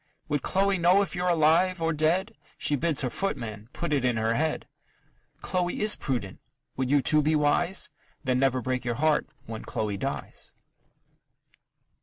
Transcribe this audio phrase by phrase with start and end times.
[0.29, 2.33] Would Chloe know if you're alive or dead?
[2.57, 4.67] She bids her footman put it in her head.
[5.41, 6.39] Chloe is prudent
[6.75, 7.91] would you too be wise?
[8.23, 10.53] Then never break your heart when Chloe dies.